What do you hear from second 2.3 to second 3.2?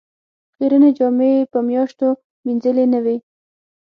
مینځلې نه وې.